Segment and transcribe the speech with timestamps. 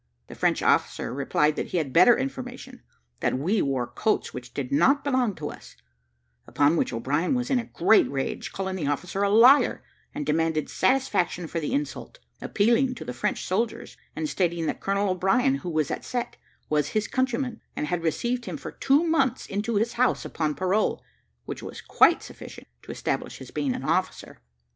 [0.25, 2.81] The French officer replied that he had better information, and
[3.19, 5.75] that we wore coats which did not belong to us;
[6.47, 9.83] upon which O'Brien was in a great rage, calling the officer a liar,
[10.15, 15.09] and demanded satisfaction for the insult, appealing to the French soldiers, and stating that Colonel
[15.09, 16.35] O'Brien, who was at Cette,
[16.67, 21.03] was his countryman, and had received him for two months into his house upon parole,
[21.45, 24.41] which was quite sufficient to establish his being an officer.